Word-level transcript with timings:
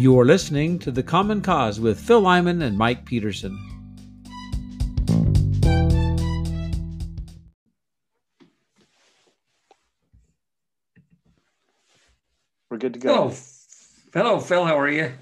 You're 0.00 0.24
listening 0.24 0.78
to 0.78 0.92
The 0.92 1.02
Common 1.02 1.40
Cause 1.40 1.80
with 1.80 1.98
Phil 1.98 2.20
Lyman 2.20 2.62
and 2.62 2.78
Mike 2.78 3.04
Petersen. 3.04 3.58
We're 12.70 12.78
good 12.78 12.94
to 12.94 13.00
go. 13.00 13.12
Hello, 13.12 13.34
hello, 14.14 14.38
Phil. 14.38 14.64
How 14.64 14.78
are 14.78 14.88
you? 14.88 15.12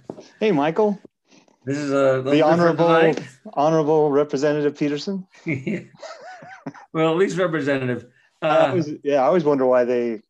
Hey, 0.40 0.52
Michael. 0.52 1.00
This 1.64 1.78
is 1.78 1.90
uh, 1.90 2.20
the 2.20 2.42
honorable 2.42 3.14
honorable 3.54 4.10
Representative 4.10 4.76
Petersen. 4.76 5.26
well, 6.92 7.12
at 7.12 7.16
least 7.16 7.38
representative. 7.38 8.04
Uh, 8.42 8.46
I 8.46 8.68
always, 8.68 8.92
yeah, 9.02 9.22
I 9.22 9.24
always 9.24 9.44
wonder 9.44 9.64
why 9.64 9.84
they 9.84 10.20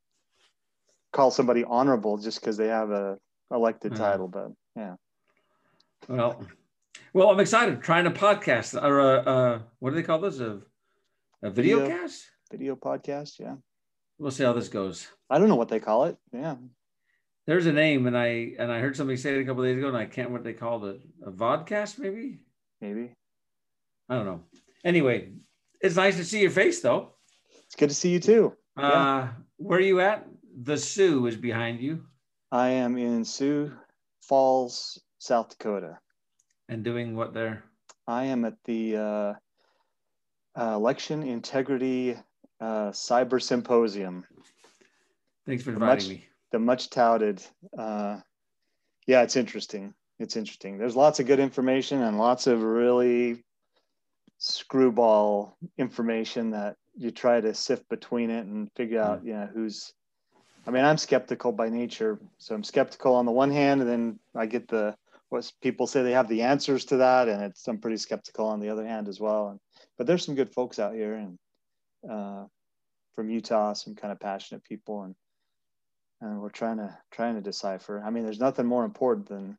call 1.12 1.32
somebody 1.32 1.64
honorable 1.64 2.16
just 2.18 2.40
because 2.40 2.56
they 2.56 2.68
have 2.68 2.92
a 2.92 3.18
elected 3.50 3.94
uh, 3.94 3.96
title, 3.96 4.28
but 4.28 4.52
yeah. 4.74 4.94
Well, 6.08 6.46
well, 7.12 7.30
I'm 7.30 7.40
excited 7.40 7.82
trying 7.82 8.06
a 8.06 8.10
podcast 8.10 8.80
or 8.80 9.00
a, 9.00 9.18
uh, 9.18 9.58
what 9.78 9.90
do 9.90 9.96
they 9.96 10.02
call 10.02 10.20
this? 10.20 10.38
A, 10.40 10.60
a 11.42 11.50
video, 11.50 11.80
video 11.80 12.00
cast? 12.00 12.30
Video 12.50 12.76
podcast, 12.76 13.38
yeah. 13.38 13.56
We'll 14.18 14.30
see 14.30 14.44
how 14.44 14.52
this 14.52 14.68
goes. 14.68 15.08
I 15.28 15.38
don't 15.38 15.48
know 15.48 15.56
what 15.56 15.68
they 15.68 15.80
call 15.80 16.04
it. 16.04 16.16
Yeah. 16.32 16.56
There's 17.46 17.66
a 17.66 17.72
name, 17.72 18.06
and 18.06 18.16
I 18.16 18.54
and 18.58 18.72
I 18.72 18.80
heard 18.80 18.96
somebody 18.96 19.16
say 19.16 19.36
it 19.36 19.40
a 19.40 19.44
couple 19.44 19.62
days 19.62 19.76
ago, 19.76 19.88
and 19.88 19.96
I 19.96 20.06
can't 20.06 20.30
what 20.30 20.42
they 20.42 20.52
called 20.52 20.84
it. 20.86 21.00
A 21.24 21.30
vodcast, 21.30 21.98
maybe. 21.98 22.38
Maybe. 22.80 23.12
I 24.08 24.16
don't 24.16 24.26
know. 24.26 24.40
Anyway, 24.84 25.32
it's 25.80 25.96
nice 25.96 26.16
to 26.16 26.24
see 26.24 26.40
your 26.40 26.50
face, 26.50 26.80
though. 26.80 27.12
It's 27.66 27.76
good 27.76 27.88
to 27.88 27.94
see 27.94 28.10
you 28.10 28.20
too. 28.20 28.52
Uh, 28.76 28.82
yeah. 28.82 29.28
Where 29.58 29.78
are 29.78 29.82
you 29.82 30.00
at? 30.00 30.26
The 30.62 30.76
Sioux 30.76 31.26
is 31.26 31.36
behind 31.36 31.80
you. 31.80 32.04
I 32.56 32.70
am 32.70 32.96
in 32.96 33.22
Sioux 33.22 33.70
Falls, 34.22 34.98
South 35.18 35.50
Dakota. 35.50 35.98
And 36.70 36.82
doing 36.82 37.14
what 37.14 37.34
there? 37.34 37.64
I 38.06 38.24
am 38.24 38.46
at 38.46 38.56
the 38.64 38.96
uh, 38.96 39.34
uh, 40.58 40.74
Election 40.74 41.22
Integrity 41.22 42.16
uh, 42.58 42.92
Cyber 42.92 43.42
Symposium. 43.42 44.24
Thanks 45.44 45.64
for 45.64 45.72
inviting 45.74 45.96
much, 45.96 46.08
me. 46.08 46.24
The 46.50 46.58
much 46.58 46.88
touted. 46.88 47.44
Uh, 47.76 48.20
yeah, 49.06 49.20
it's 49.20 49.36
interesting. 49.36 49.92
It's 50.18 50.38
interesting. 50.38 50.78
There's 50.78 50.96
lots 50.96 51.20
of 51.20 51.26
good 51.26 51.40
information 51.40 52.04
and 52.04 52.18
lots 52.18 52.46
of 52.46 52.62
really 52.62 53.44
screwball 54.38 55.58
information 55.76 56.52
that 56.52 56.76
you 56.94 57.10
try 57.10 57.38
to 57.38 57.52
sift 57.52 57.86
between 57.90 58.30
it 58.30 58.46
and 58.46 58.72
figure 58.74 59.02
out, 59.02 59.22
mm. 59.22 59.26
you 59.26 59.32
know, 59.34 59.50
who's 59.52 59.92
I 60.66 60.70
mean, 60.70 60.84
I'm 60.84 60.98
skeptical 60.98 61.52
by 61.52 61.68
nature. 61.68 62.18
So 62.38 62.54
I'm 62.54 62.64
skeptical 62.64 63.14
on 63.14 63.24
the 63.24 63.32
one 63.32 63.50
hand, 63.50 63.80
and 63.80 63.90
then 63.90 64.18
I 64.34 64.46
get 64.46 64.68
the 64.68 64.96
what 65.28 65.50
people 65.60 65.86
say 65.86 66.02
they 66.02 66.12
have 66.12 66.28
the 66.28 66.42
answers 66.42 66.84
to 66.86 66.98
that, 66.98 67.28
and 67.28 67.42
it's 67.42 67.66
I'm 67.68 67.78
pretty 67.78 67.96
skeptical 67.96 68.46
on 68.46 68.60
the 68.60 68.68
other 68.68 68.86
hand 68.86 69.08
as 69.08 69.20
well. 69.20 69.48
And, 69.48 69.60
but 69.96 70.06
there's 70.06 70.24
some 70.24 70.34
good 70.34 70.52
folks 70.52 70.78
out 70.78 70.94
here, 70.94 71.14
and 71.14 71.38
uh, 72.08 72.44
from 73.14 73.30
Utah, 73.30 73.72
some 73.72 73.94
kind 73.94 74.12
of 74.12 74.20
passionate 74.20 74.64
people, 74.64 75.02
and 75.02 75.14
and 76.20 76.40
we're 76.40 76.48
trying 76.48 76.78
to 76.78 76.96
trying 77.12 77.36
to 77.36 77.40
decipher. 77.40 78.02
I 78.04 78.10
mean, 78.10 78.24
there's 78.24 78.40
nothing 78.40 78.66
more 78.66 78.84
important 78.84 79.28
than 79.28 79.56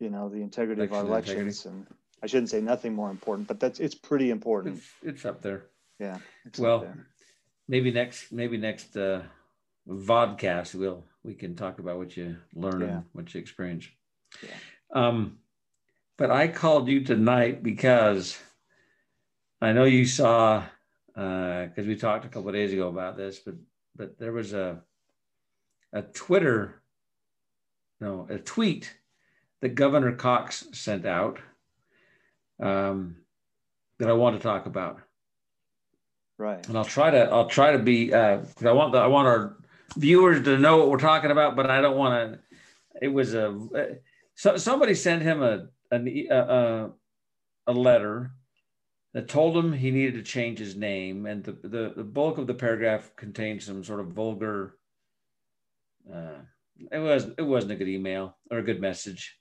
you 0.00 0.10
know 0.10 0.28
the 0.28 0.42
integrity 0.42 0.82
Election 0.82 0.98
of 0.98 1.04
our 1.04 1.10
elections, 1.10 1.64
integrity. 1.64 1.86
and 1.90 1.98
I 2.22 2.26
shouldn't 2.26 2.50
say 2.50 2.60
nothing 2.60 2.94
more 2.94 3.10
important, 3.10 3.48
but 3.48 3.58
that's 3.60 3.80
it's 3.80 3.94
pretty 3.94 4.30
important. 4.30 4.76
It's, 4.76 4.92
it's 5.02 5.24
up 5.24 5.40
there. 5.40 5.66
Yeah. 5.98 6.18
well, 6.58 6.88
maybe 7.68 7.90
next 7.90 8.32
maybe 8.32 8.58
next. 8.58 8.96
Uh 8.98 9.22
vodcast, 9.88 10.74
we'll 10.74 11.04
we 11.22 11.34
can 11.34 11.56
talk 11.56 11.78
about 11.78 11.98
what 11.98 12.16
you 12.16 12.36
learn 12.54 12.80
yeah. 12.80 12.86
and 12.86 13.04
what 13.12 13.32
you 13.32 13.40
experience. 13.40 13.88
Yeah. 14.42 14.50
Um, 14.92 15.38
but 16.16 16.30
I 16.30 16.48
called 16.48 16.88
you 16.88 17.02
tonight 17.02 17.62
because 17.62 18.38
I 19.60 19.72
know 19.72 19.84
you 19.84 20.04
saw 20.04 20.64
because 21.14 21.78
uh, 21.78 21.82
we 21.86 21.96
talked 21.96 22.24
a 22.24 22.28
couple 22.28 22.52
days 22.52 22.72
ago 22.72 22.88
about 22.88 23.16
this, 23.16 23.38
but 23.38 23.54
but 23.96 24.18
there 24.18 24.32
was 24.32 24.52
a 24.52 24.82
a 25.92 26.02
Twitter, 26.02 26.82
no, 28.00 28.26
a 28.28 28.38
tweet 28.38 28.94
that 29.60 29.76
Governor 29.76 30.12
Cox 30.12 30.66
sent 30.72 31.06
out 31.06 31.38
um, 32.60 33.16
that 33.98 34.08
I 34.08 34.12
want 34.12 34.36
to 34.36 34.42
talk 34.42 34.66
about. 34.66 35.00
Right. 36.36 36.66
And 36.68 36.76
I'll 36.76 36.84
try 36.84 37.10
to 37.10 37.30
I'll 37.30 37.48
try 37.48 37.72
to 37.72 37.78
be 37.78 38.12
uh, 38.12 38.40
I 38.64 38.72
want 38.72 38.92
the 38.92 38.98
I 38.98 39.06
want 39.06 39.28
our 39.28 39.56
viewers 39.96 40.44
to 40.44 40.58
know 40.58 40.78
what 40.78 40.90
we're 40.90 40.98
talking 40.98 41.30
about, 41.30 41.56
but 41.56 41.70
I 41.70 41.80
don't 41.80 41.96
want 41.96 42.34
to. 42.34 42.40
It 43.00 43.08
was 43.08 43.34
a 43.34 43.58
so, 44.34 44.56
somebody 44.56 44.94
sent 44.94 45.22
him 45.22 45.42
a, 45.42 45.68
a 45.92 46.26
a, 46.28 46.90
a 47.66 47.72
letter 47.72 48.32
that 49.12 49.28
told 49.28 49.56
him 49.56 49.72
he 49.72 49.90
needed 49.90 50.14
to 50.14 50.22
change 50.22 50.58
his 50.58 50.76
name, 50.76 51.26
and 51.26 51.44
the 51.44 51.52
the, 51.52 51.92
the 51.96 52.04
bulk 52.04 52.38
of 52.38 52.46
the 52.46 52.54
paragraph 52.54 53.12
contained 53.16 53.62
some 53.62 53.84
sort 53.84 54.00
of 54.00 54.08
vulgar. 54.08 54.76
Uh, 56.12 56.40
it 56.90 56.98
was 56.98 57.28
it 57.38 57.42
wasn't 57.42 57.72
a 57.72 57.76
good 57.76 57.88
email 57.88 58.36
or 58.50 58.58
a 58.58 58.64
good 58.64 58.80
message, 58.80 59.38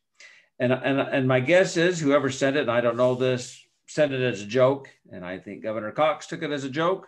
and 0.60 0.72
and 0.72 1.00
and 1.00 1.28
my 1.28 1.40
guess 1.40 1.76
is 1.78 2.00
whoever 2.00 2.30
sent 2.30 2.56
it, 2.56 2.62
and 2.62 2.72
I 2.72 2.82
don't 2.82 2.98
know 2.98 3.16
this, 3.16 3.60
sent 3.88 4.14
it 4.14 4.22
as 4.22 4.42
a 4.42 4.48
joke, 4.48 4.90
and 5.12 5.26
I 5.26 5.40
think 5.40 5.64
Governor 5.64 5.92
Cox 5.92 6.28
took 6.28 6.44
it 6.44 6.52
as 6.52 6.64
a 6.64 6.70
joke, 6.70 7.08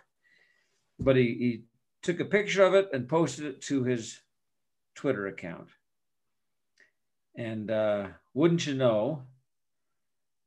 but 0.98 1.16
he, 1.16 1.22
he 1.22 1.62
took 2.06 2.20
a 2.20 2.24
picture 2.24 2.62
of 2.62 2.72
it 2.72 2.88
and 2.92 3.08
posted 3.08 3.44
it 3.44 3.60
to 3.60 3.82
his 3.82 4.20
Twitter 4.94 5.26
account. 5.26 5.66
And 7.34 7.68
uh, 7.68 8.06
wouldn't 8.32 8.64
you 8.64 8.74
know, 8.74 9.24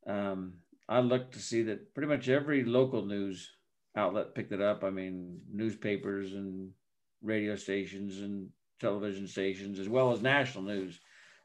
um, 0.07 0.53
I 0.87 1.01
looked 1.01 1.33
to 1.33 1.39
see 1.39 1.63
that 1.63 1.93
pretty 1.93 2.07
much 2.07 2.29
every 2.29 2.63
local 2.63 3.05
news 3.05 3.51
outlet 3.97 4.33
picked 4.33 4.53
it 4.53 4.61
up. 4.61 4.85
I 4.85 4.89
mean, 4.89 5.41
newspapers 5.51 6.33
and 6.33 6.71
radio 7.21 7.57
stations 7.57 8.21
and 8.21 8.47
television 8.79 9.27
stations, 9.27 9.79
as 9.79 9.89
well 9.89 10.13
as 10.13 10.21
national 10.21 10.63
news. 10.63 11.01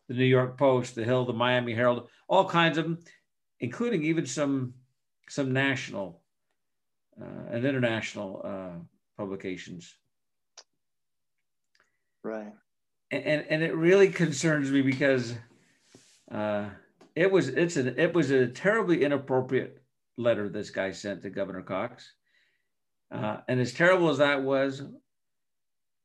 The 0.06 0.14
New 0.14 0.26
York 0.26 0.56
Post, 0.56 0.94
the 0.94 1.02
Hill, 1.02 1.24
the 1.24 1.32
Miami 1.32 1.74
Herald, 1.74 2.08
all 2.28 2.48
kinds 2.48 2.78
of 2.78 2.84
them, 2.84 3.00
including 3.58 4.04
even 4.04 4.26
some 4.26 4.74
some 5.28 5.52
national 5.52 6.20
uh, 7.20 7.50
and 7.50 7.64
international 7.64 8.42
uh, 8.44 8.78
publications. 9.16 9.96
Right. 12.24 12.52
And 13.10 13.44
and 13.48 13.62
it 13.62 13.76
really 13.76 14.08
concerns 14.08 14.72
me 14.72 14.82
because 14.82 15.34
uh, 16.32 16.70
it 17.14 17.30
was 17.30 17.48
it's 17.48 17.76
an 17.76 17.94
it 17.98 18.14
was 18.14 18.30
a 18.30 18.48
terribly 18.48 19.04
inappropriate 19.04 19.82
letter 20.16 20.48
this 20.48 20.70
guy 20.70 20.90
sent 20.90 21.22
to 21.22 21.30
Governor 21.30 21.62
Cox. 21.62 22.12
Uh, 23.10 23.38
and 23.46 23.60
as 23.60 23.72
terrible 23.72 24.08
as 24.08 24.18
that 24.18 24.42
was, 24.42 24.82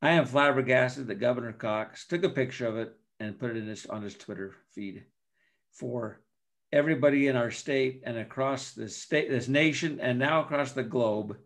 I 0.02 0.12
am 0.12 0.26
flabbergasted 0.26 1.08
that 1.08 1.16
Governor 1.16 1.54
Cox 1.54 2.06
took 2.06 2.24
a 2.24 2.30
picture 2.30 2.68
of 2.68 2.78
it 2.78 2.94
and 3.20 3.40
put 3.40 3.52
it 3.52 3.58
in 3.58 3.68
his, 3.68 3.86
on 3.88 4.04
his 4.04 4.16
Twitter 4.16 4.54
feed 4.76 5.06
for 5.72 6.22
everybody 6.72 7.28
in 7.28 7.36
our 7.36 7.50
state 7.50 8.04
and 8.06 8.18
across 8.18 8.74
this 8.74 8.96
state, 8.96 9.30
this 9.30 9.48
nation, 9.48 10.00
and 10.00 10.20
now 10.20 10.42
across 10.42 10.74
the 10.74 10.84
globe 10.84 11.38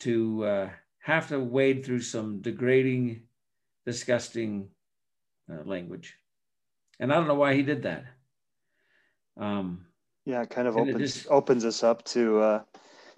to 0.00 0.44
uh, 0.44 0.70
have 1.00 1.28
to 1.28 1.40
wade 1.40 1.84
through 1.84 2.00
some 2.00 2.40
degrading 2.40 3.22
disgusting 3.90 4.68
uh, 5.50 5.62
language. 5.64 6.14
And 7.00 7.12
I 7.12 7.16
don't 7.16 7.26
know 7.26 7.34
why 7.34 7.54
he 7.54 7.62
did 7.62 7.82
that. 7.82 8.04
Um, 9.36 9.86
yeah, 10.24 10.42
it 10.42 10.50
kind 10.50 10.68
of 10.68 10.76
opens, 10.76 10.94
it 10.96 10.98
just, 10.98 11.26
opens 11.28 11.64
us 11.64 11.82
up 11.82 12.04
to 12.04 12.40
uh, 12.40 12.62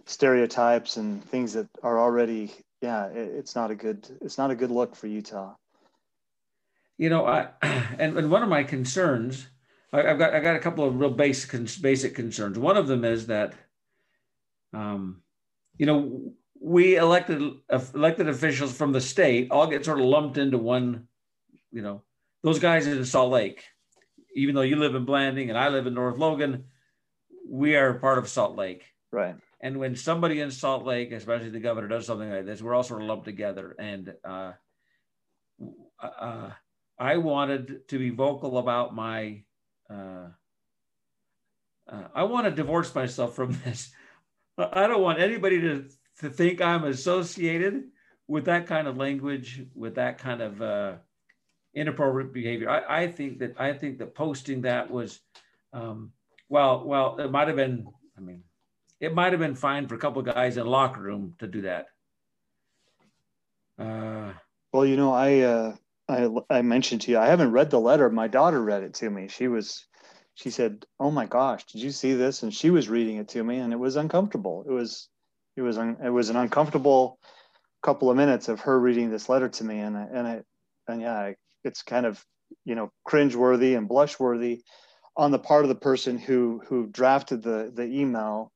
stereotypes 0.06 0.96
and 0.96 1.22
things 1.24 1.52
that 1.52 1.68
are 1.82 1.98
already, 1.98 2.52
yeah, 2.80 3.08
it, 3.08 3.28
it's 3.36 3.54
not 3.54 3.70
a 3.70 3.74
good, 3.74 4.08
it's 4.22 4.38
not 4.38 4.50
a 4.50 4.54
good 4.54 4.70
look 4.70 4.96
for 4.96 5.08
Utah. 5.08 5.54
You 6.96 7.10
know, 7.10 7.26
I, 7.26 7.48
and, 7.98 8.16
and 8.16 8.30
one 8.30 8.42
of 8.42 8.48
my 8.48 8.62
concerns, 8.62 9.46
I, 9.92 10.02
have 10.02 10.18
got, 10.18 10.32
I 10.32 10.40
got 10.40 10.56
a 10.56 10.60
couple 10.60 10.84
of 10.84 10.98
real 10.98 11.10
basic, 11.10 11.82
basic 11.82 12.14
concerns. 12.14 12.58
One 12.58 12.78
of 12.78 12.86
them 12.86 13.04
is 13.04 13.26
that, 13.26 13.52
um, 14.72 15.22
you 15.76 15.84
know, 15.84 16.32
we 16.62 16.96
elected 16.96 17.42
elected 17.94 18.28
officials 18.28 18.72
from 18.72 18.92
the 18.92 19.00
state 19.00 19.50
all 19.50 19.66
get 19.66 19.84
sort 19.84 19.98
of 19.98 20.06
lumped 20.06 20.38
into 20.38 20.58
one, 20.58 21.08
you 21.72 21.82
know, 21.82 22.02
those 22.44 22.60
guys 22.60 22.86
in 22.86 23.04
Salt 23.04 23.32
Lake, 23.32 23.64
even 24.36 24.54
though 24.54 24.62
you 24.62 24.76
live 24.76 24.94
in 24.94 25.04
Blanding 25.04 25.48
and 25.48 25.58
I 25.58 25.68
live 25.68 25.88
in 25.88 25.94
North 25.94 26.18
Logan, 26.18 26.64
we 27.48 27.74
are 27.74 27.94
part 27.94 28.18
of 28.18 28.28
Salt 28.28 28.56
Lake. 28.56 28.84
Right. 29.10 29.34
And 29.60 29.78
when 29.78 29.96
somebody 29.96 30.40
in 30.40 30.50
Salt 30.50 30.84
Lake, 30.84 31.10
especially 31.10 31.50
the 31.50 31.60
governor, 31.60 31.88
does 31.88 32.06
something 32.06 32.30
like 32.30 32.46
this, 32.46 32.62
we're 32.62 32.74
all 32.74 32.82
sort 32.84 33.02
of 33.02 33.08
lumped 33.08 33.24
together. 33.24 33.74
And 33.78 34.14
uh, 34.24 34.52
uh, 36.00 36.50
I 36.98 37.16
wanted 37.16 37.88
to 37.88 37.98
be 37.98 38.10
vocal 38.10 38.58
about 38.58 38.94
my. 38.94 39.42
Uh, 39.90 40.28
uh 41.90 42.04
I 42.14 42.22
want 42.22 42.46
to 42.46 42.52
divorce 42.52 42.94
myself 42.94 43.34
from 43.34 43.58
this. 43.64 43.90
I 44.56 44.86
don't 44.86 45.02
want 45.02 45.18
anybody 45.18 45.60
to 45.60 45.88
to 46.20 46.30
think 46.30 46.60
I'm 46.60 46.84
associated 46.84 47.84
with 48.28 48.44
that 48.46 48.66
kind 48.66 48.86
of 48.86 48.96
language, 48.96 49.64
with 49.74 49.96
that 49.96 50.18
kind 50.18 50.40
of 50.40 50.62
uh, 50.62 50.94
inappropriate 51.74 52.32
behavior. 52.32 52.70
I, 52.70 53.04
I 53.04 53.08
think 53.08 53.38
that 53.40 53.60
I 53.60 53.72
think 53.72 53.98
that 53.98 54.14
posting 54.14 54.62
that 54.62 54.90
was, 54.90 55.20
um, 55.72 56.12
well, 56.48 56.84
well, 56.84 57.18
it 57.18 57.30
might 57.30 57.48
have 57.48 57.56
been. 57.56 57.86
I 58.16 58.20
mean, 58.20 58.42
it 59.00 59.14
might 59.14 59.32
have 59.32 59.40
been 59.40 59.56
fine 59.56 59.88
for 59.88 59.96
a 59.96 59.98
couple 59.98 60.20
of 60.20 60.26
guys 60.26 60.56
in 60.56 60.66
locker 60.66 61.00
room 61.00 61.34
to 61.40 61.46
do 61.46 61.62
that. 61.62 61.86
Uh, 63.78 64.32
well, 64.72 64.86
you 64.86 64.96
know, 64.96 65.12
I, 65.12 65.40
uh, 65.40 65.74
I 66.08 66.28
I 66.48 66.62
mentioned 66.62 67.00
to 67.02 67.10
you, 67.10 67.18
I 67.18 67.26
haven't 67.26 67.52
read 67.52 67.70
the 67.70 67.80
letter. 67.80 68.08
My 68.10 68.28
daughter 68.28 68.62
read 68.62 68.84
it 68.84 68.94
to 68.94 69.10
me. 69.10 69.28
She 69.28 69.48
was, 69.48 69.86
she 70.34 70.50
said, 70.50 70.86
"Oh 71.00 71.10
my 71.10 71.26
gosh, 71.26 71.64
did 71.66 71.82
you 71.82 71.90
see 71.90 72.14
this?" 72.14 72.42
And 72.42 72.54
she 72.54 72.70
was 72.70 72.88
reading 72.88 73.16
it 73.16 73.28
to 73.30 73.42
me, 73.42 73.58
and 73.58 73.72
it 73.72 73.78
was 73.78 73.96
uncomfortable. 73.96 74.64
It 74.68 74.72
was, 74.72 75.08
it 75.56 75.62
was, 75.62 75.78
un, 75.78 75.96
it 76.02 76.10
was 76.10 76.30
an 76.30 76.36
uncomfortable 76.36 77.18
couple 77.82 78.10
of 78.10 78.16
minutes 78.16 78.48
of 78.48 78.60
her 78.60 78.78
reading 78.78 79.10
this 79.10 79.28
letter 79.28 79.48
to 79.48 79.64
me, 79.64 79.80
and 79.80 79.96
and 79.96 80.26
it, 80.26 80.46
and 80.88 81.00
yeah, 81.00 81.32
it's 81.64 81.82
kind 81.82 82.06
of, 82.06 82.24
you 82.64 82.74
know, 82.74 82.90
cringe 83.04 83.34
worthy 83.34 83.74
and 83.74 83.88
blush 83.88 84.18
worthy 84.18 84.62
on 85.16 85.30
the 85.30 85.38
part 85.38 85.64
of 85.64 85.68
the 85.68 85.74
person 85.74 86.18
who 86.18 86.62
who 86.66 86.86
drafted 86.86 87.42
the 87.42 87.72
the 87.74 87.84
email. 87.84 88.50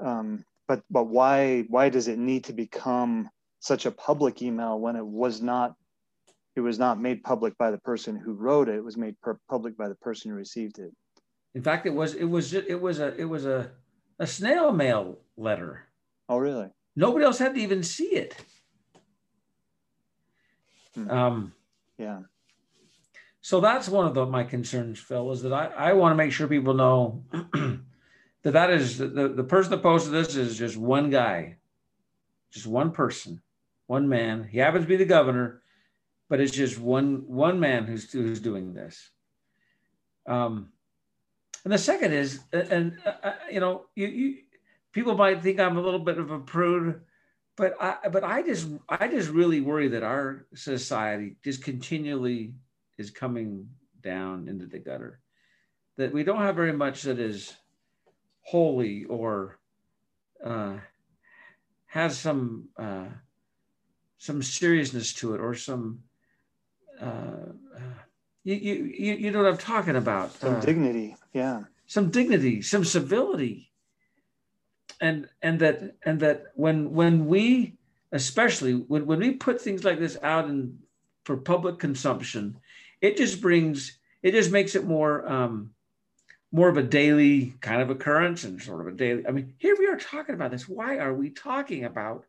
Um, 0.00 0.44
but 0.68 0.82
but 0.90 1.04
why 1.04 1.64
why 1.68 1.88
does 1.88 2.08
it 2.08 2.18
need 2.18 2.44
to 2.44 2.52
become 2.52 3.28
such 3.60 3.86
a 3.86 3.90
public 3.90 4.42
email 4.42 4.78
when 4.78 4.96
it 4.96 5.06
was 5.06 5.42
not 5.42 5.74
it 6.54 6.60
was 6.60 6.78
not 6.78 7.00
made 7.00 7.22
public 7.22 7.56
by 7.58 7.70
the 7.70 7.78
person 7.78 8.16
who 8.16 8.32
wrote 8.32 8.68
it? 8.68 8.76
It 8.76 8.84
was 8.84 8.96
made 8.96 9.20
per- 9.20 9.38
public 9.48 9.76
by 9.76 9.88
the 9.88 9.94
person 9.96 10.30
who 10.30 10.36
received 10.36 10.78
it. 10.78 10.92
In 11.54 11.62
fact 11.62 11.86
it 11.86 11.94
was 11.94 12.14
it 12.14 12.24
was 12.24 12.52
it 12.54 12.80
was 12.80 13.00
a 13.00 13.14
it 13.20 13.24
was 13.24 13.44
a 13.44 13.70
a 14.18 14.26
snail 14.26 14.72
mail 14.72 15.18
letter 15.36 15.85
oh 16.28 16.38
really 16.38 16.68
nobody 16.94 17.24
else 17.24 17.38
had 17.38 17.54
to 17.54 17.60
even 17.60 17.82
see 17.82 18.14
it 18.14 18.36
hmm. 20.94 21.10
um 21.10 21.52
yeah 21.98 22.20
so 23.40 23.60
that's 23.60 23.88
one 23.88 24.06
of 24.06 24.14
the, 24.14 24.26
my 24.26 24.44
concerns 24.44 24.98
phil 24.98 25.30
is 25.32 25.42
that 25.42 25.52
i 25.52 25.66
i 25.66 25.92
want 25.92 26.12
to 26.12 26.16
make 26.16 26.32
sure 26.32 26.46
people 26.46 26.74
know 26.74 27.24
that 28.42 28.52
that 28.52 28.70
is 28.70 28.98
the, 28.98 29.06
the 29.06 29.44
person 29.44 29.70
that 29.70 29.82
posted 29.82 30.12
this 30.12 30.36
is 30.36 30.56
just 30.56 30.76
one 30.76 31.10
guy 31.10 31.56
just 32.50 32.66
one 32.66 32.90
person 32.90 33.40
one 33.86 34.08
man. 34.08 34.48
He 34.50 34.58
happens 34.58 34.84
to 34.84 34.88
be 34.88 34.96
the 34.96 35.04
governor, 35.04 35.62
but 36.28 36.40
it's 36.40 36.52
just 36.52 36.78
one 36.78 37.24
one 37.26 37.58
man 37.60 37.84
who's 37.84 38.10
who's 38.10 38.40
doing 38.40 38.74
this. 38.74 39.10
Um, 40.26 40.70
and 41.64 41.72
the 41.72 41.78
second 41.78 42.12
is, 42.12 42.40
and 42.52 42.98
uh, 43.04 43.12
uh, 43.22 43.32
you 43.50 43.60
know, 43.60 43.86
you, 43.94 44.06
you 44.06 44.36
people 44.96 45.14
might 45.14 45.42
think 45.42 45.60
I'm 45.60 45.76
a 45.76 45.82
little 45.82 46.00
bit 46.00 46.16
of 46.16 46.30
a 46.30 46.38
prude, 46.38 47.02
but 47.54 47.76
I 47.78 48.08
but 48.08 48.24
I 48.24 48.40
just 48.40 48.66
I 48.88 49.08
just 49.08 49.28
really 49.28 49.60
worry 49.60 49.88
that 49.88 50.02
our 50.02 50.46
society 50.54 51.36
just 51.44 51.62
continually 51.62 52.54
is 52.96 53.10
coming 53.10 53.68
down 54.02 54.48
into 54.48 54.64
the 54.64 54.78
gutter. 54.78 55.20
That 55.98 56.14
we 56.14 56.24
don't 56.24 56.40
have 56.40 56.56
very 56.56 56.72
much 56.72 57.02
that 57.02 57.18
is 57.18 57.54
holy 58.40 59.04
or 59.04 59.58
uh, 60.42 60.78
has 61.88 62.16
some 62.16 62.70
uh, 62.78 63.08
some 64.16 64.42
seriousness 64.42 65.12
to 65.14 65.34
it 65.34 65.40
or 65.42 65.54
some 65.54 66.04
uh, 67.02 67.52
you, 68.44 68.54
you 68.54 69.14
you 69.14 69.30
know 69.30 69.42
what 69.42 69.52
I'm 69.52 69.58
talking 69.58 69.96
about. 69.96 70.32
Some 70.32 70.56
uh, 70.56 70.60
dignity 70.60 71.16
yeah. 71.34 71.64
some 71.86 72.08
dignity 72.10 72.62
some 72.62 72.82
civility 72.82 73.66
and 75.00 75.28
and 75.42 75.60
that 75.60 75.96
and 76.04 76.20
that 76.20 76.46
when 76.54 76.92
when 76.92 77.26
we 77.26 77.74
especially 78.12 78.72
when, 78.72 79.06
when 79.06 79.18
we 79.18 79.32
put 79.32 79.60
things 79.60 79.84
like 79.84 79.98
this 79.98 80.16
out 80.22 80.46
in 80.46 80.78
for 81.24 81.36
public 81.36 81.78
consumption 81.78 82.56
it 83.00 83.16
just 83.16 83.40
brings 83.40 83.98
it 84.22 84.32
just 84.32 84.50
makes 84.50 84.74
it 84.74 84.84
more 84.84 85.28
um 85.30 85.70
more 86.52 86.68
of 86.68 86.76
a 86.76 86.82
daily 86.82 87.54
kind 87.60 87.82
of 87.82 87.90
occurrence 87.90 88.44
and 88.44 88.62
sort 88.62 88.80
of 88.80 88.86
a 88.86 88.96
daily 88.96 89.26
i 89.26 89.30
mean 89.30 89.52
here 89.58 89.76
we 89.78 89.86
are 89.86 89.96
talking 89.96 90.34
about 90.34 90.50
this 90.50 90.68
why 90.68 90.98
are 90.98 91.12
we 91.14 91.30
talking 91.30 91.84
about 91.84 92.24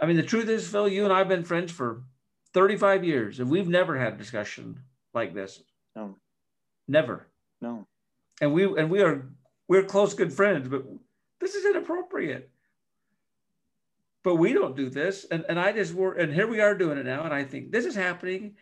I 0.00 0.06
mean, 0.06 0.16
the 0.16 0.22
truth 0.22 0.48
is, 0.48 0.66
Phil, 0.68 0.88
you 0.88 1.04
and 1.04 1.12
I 1.12 1.18
have 1.18 1.28
been 1.28 1.44
friends 1.44 1.70
for 1.70 2.02
35 2.54 3.04
years, 3.04 3.38
and 3.38 3.50
we've 3.50 3.68
never 3.68 3.98
had 3.98 4.14
a 4.14 4.16
discussion 4.16 4.80
like 5.12 5.34
this. 5.34 5.62
No. 5.94 6.16
Never. 6.88 7.26
No. 7.60 7.86
And 8.40 8.54
we 8.54 8.64
and 8.64 8.90
we 8.90 9.02
are 9.02 9.28
we're 9.70 9.84
close, 9.84 10.14
good 10.14 10.32
friends, 10.32 10.66
but 10.66 10.82
this 11.38 11.54
is 11.54 11.64
inappropriate. 11.64 12.50
But 14.24 14.34
we 14.34 14.52
don't 14.52 14.76
do 14.76 14.90
this. 14.90 15.26
And, 15.30 15.44
and 15.48 15.60
I 15.60 15.70
just 15.70 15.94
work, 15.94 16.18
and 16.18 16.34
here 16.34 16.48
we 16.48 16.60
are 16.60 16.74
doing 16.74 16.98
it 16.98 17.06
now. 17.06 17.22
And 17.22 17.32
I 17.32 17.44
think 17.44 17.70
this 17.70 17.86
is 17.86 17.94
happening 17.94 18.56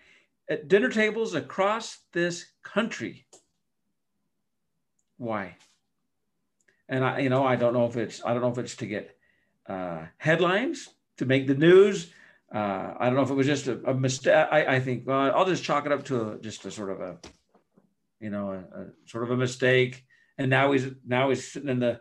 at 0.50 0.68
dinner 0.68 0.90
tables 0.90 1.34
across 1.34 2.00
this 2.12 2.44
country. 2.62 3.24
Why? 5.16 5.56
And 6.90 7.02
I, 7.02 7.20
you 7.20 7.30
know, 7.30 7.46
I 7.46 7.56
don't 7.56 7.72
know 7.72 7.86
if 7.86 7.96
it's 7.96 8.22
I 8.22 8.34
don't 8.34 8.42
know 8.42 8.50
if 8.50 8.58
it's 8.58 8.76
to 8.76 8.86
get 8.86 9.16
uh, 9.66 10.02
headlines 10.18 10.90
to 11.16 11.24
make 11.24 11.46
the 11.46 11.54
news. 11.54 12.12
Uh, 12.54 12.92
I 13.00 13.06
don't 13.06 13.14
know 13.14 13.22
if 13.22 13.30
it 13.30 13.34
was 13.34 13.46
just 13.46 13.66
a, 13.66 13.80
a 13.90 13.94
mistake. 13.94 14.34
I, 14.34 14.76
I, 14.76 14.80
think 14.80 15.06
well, 15.06 15.34
I'll 15.34 15.46
just 15.46 15.64
chalk 15.64 15.86
it 15.86 15.92
up 15.92 16.04
to 16.04 16.32
a, 16.32 16.38
just 16.38 16.66
a 16.66 16.70
sort 16.70 16.90
of 16.90 17.00
a, 17.00 17.18
you 18.20 18.28
know, 18.28 18.50
a, 18.50 18.80
a, 18.80 18.86
sort 19.06 19.24
of 19.24 19.30
a 19.30 19.36
mistake. 19.38 20.04
And 20.38 20.50
now 20.50 20.72
he's 20.72 20.86
now 21.06 21.28
he's 21.28 21.50
sitting 21.50 21.68
in 21.68 21.80
the 21.80 22.00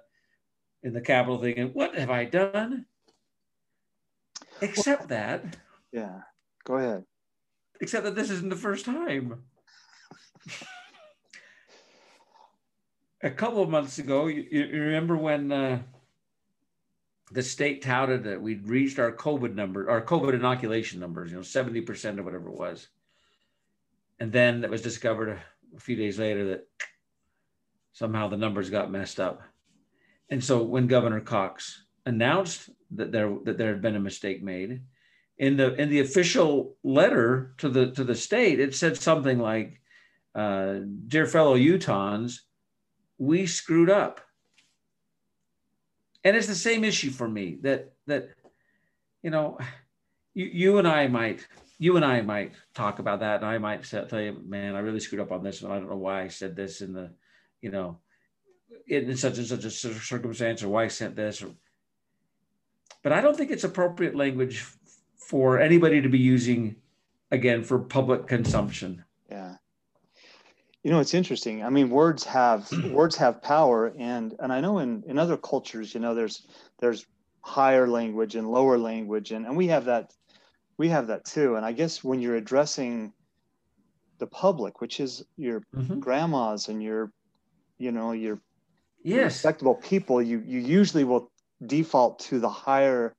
in 0.84 0.94
the 0.94 1.02
Capitol 1.02 1.40
thinking, 1.40 1.70
"What 1.70 1.96
have 1.96 2.10
I 2.10 2.26
done?" 2.26 2.86
Except 4.62 5.10
that. 5.10 5.58
Yeah. 5.92 6.22
Go 6.64 6.76
ahead. 6.76 7.04
Except 7.82 8.04
that 8.06 8.16
this 8.16 8.30
isn't 8.30 8.50
the 8.50 8.56
first 8.56 8.86
time. 8.86 9.44
a 13.22 13.32
couple 13.32 13.62
of 13.62 13.70
months 13.70 14.00
ago, 14.00 14.28
you, 14.28 14.46
you 14.50 14.82
remember 14.82 15.16
when 15.16 15.52
uh, 15.52 15.80
the 17.32 17.44
state 17.44 17.82
touted 17.82 18.24
that 18.24 18.42
we'd 18.42 18.68
reached 18.68 19.00
our 19.00 19.12
COVID 19.12 19.56
number, 19.56 19.90
our 19.90 20.02
COVID 20.02 20.34
inoculation 20.34 21.00
numbers, 21.00 21.32
you 21.32 21.38
know, 21.38 21.44
70% 21.44 22.20
or 22.20 22.24
whatever 22.24 22.50
it 22.50 22.58
was. 22.58 22.88
And 24.20 24.32
then 24.32 24.64
it 24.64 24.70
was 24.70 24.82
discovered 24.82 25.40
a 25.76 25.80
few 25.80 25.96
days 25.96 26.18
later 26.18 26.46
that 26.50 26.68
somehow 27.98 28.28
the 28.28 28.38
numbers 28.38 28.70
got 28.70 28.92
messed 28.92 29.20
up. 29.20 29.42
And 30.30 30.44
so 30.44 30.64
when 30.64 30.88
Governor 30.88 31.22
Cox 31.22 31.84
announced 32.06 32.70
that 32.92 33.12
there 33.12 33.36
that 33.46 33.58
there 33.58 33.70
had 33.70 33.82
been 33.82 33.96
a 33.96 34.00
mistake 34.00 34.44
made, 34.44 34.82
in 35.38 35.58
the 35.58 35.74
in 35.76 35.90
the 35.90 36.02
official 36.02 36.76
letter 36.84 37.54
to 37.58 37.70
the 37.70 37.92
to 37.92 38.04
the 38.04 38.16
state, 38.16 38.60
it 38.60 38.76
said 38.76 38.98
something 38.98 39.40
like, 39.40 39.82
uh, 40.36 40.80
"Dear 41.08 41.26
fellow 41.26 41.56
Utahns, 41.58 42.42
we 43.18 43.48
screwed 43.48 43.90
up." 43.90 44.22
and 46.28 46.36
it's 46.36 46.48
the 46.48 46.56
same 46.56 46.84
issue 46.84 47.10
for 47.10 47.28
me 47.28 47.58
that 47.62 47.94
that 48.06 48.30
you 49.24 49.30
know 49.30 49.58
you, 50.34 50.46
you 50.46 50.78
and 50.78 50.88
i 50.88 51.08
might 51.08 51.48
you 51.80 51.96
and 51.96 52.04
i 52.04 52.20
might 52.22 52.54
talk 52.74 53.00
about 53.00 53.22
that 53.22 53.38
and 53.38 53.46
i 53.46 53.58
might 53.58 53.86
say, 53.86 54.04
tell 54.10 54.22
you 54.22 54.38
man 54.46 54.76
i 54.76 54.80
really 54.80 55.00
screwed 55.00 55.22
up 55.22 55.32
on 55.32 55.42
this 55.42 55.62
and 55.62 55.72
i 55.72 55.78
don't 55.78 55.90
know 55.90 55.96
why 55.96 56.22
i 56.22 56.28
said 56.28 56.54
this 56.54 56.82
in 56.82 56.92
the 56.92 57.10
you 57.62 57.72
know 57.72 58.00
in 58.88 59.16
such 59.18 59.38
and 59.38 59.48
such 59.48 59.64
a 59.66 59.72
circumstance 59.72 60.64
or 60.64 60.70
why 60.70 60.84
i 60.84 60.88
sent 60.88 61.16
this 61.16 61.42
or, 61.42 61.50
but 63.04 63.12
i 63.12 63.22
don't 63.22 63.38
think 63.38 63.52
it's 63.52 63.64
appropriate 63.64 64.16
language 64.16 64.66
for 65.18 65.60
anybody 65.60 66.02
to 66.02 66.10
be 66.10 66.20
using 66.20 66.76
again 67.32 67.64
for 67.64 67.80
public 67.80 68.28
consumption 68.28 69.04
yeah 69.30 69.56
you 70.84 70.94
know, 70.94 71.02
it's 71.02 71.16
interesting. 71.16 71.66
I 71.66 71.70
mean, 71.70 71.90
words 71.90 72.24
have 72.24 72.72
words 72.94 73.18
have 73.18 73.42
power, 73.42 73.94
and 73.98 74.34
and 74.40 74.54
I 74.54 74.62
know 74.62 74.78
in 74.78 75.04
in 75.06 75.20
other 75.20 75.36
cultures, 75.36 75.94
you 75.94 76.00
know, 76.00 76.16
there's 76.16 76.48
there's 76.80 77.06
higher 77.42 77.90
language 77.90 78.36
and 78.36 78.50
lower 78.50 78.78
language, 78.78 79.32
and 79.34 79.46
and 79.46 79.58
we 79.58 79.68
have 79.68 79.84
that 79.86 80.14
we 80.78 80.88
have 80.90 81.08
that 81.08 81.26
too. 81.26 81.56
And 81.56 81.66
I 81.66 81.74
guess 81.74 82.06
when 82.06 82.22
you're 82.22 82.38
addressing 82.38 83.12
the 84.20 84.28
public, 84.28 84.82
which 84.82 85.00
is 85.00 85.24
your 85.36 85.62
mm-hmm. 85.76 86.00
grandmas 86.00 86.70
and 86.70 86.82
your, 86.82 87.12
you 87.78 87.92
know, 87.92 88.12
your 88.12 88.40
yes. 89.04 89.36
respectable 89.36 89.76
people, 89.76 90.22
you 90.22 90.44
you 90.46 90.60
usually 90.60 91.04
will 91.04 91.32
default 91.66 92.20
to 92.20 92.40
the 92.40 92.50
higher 92.50 93.16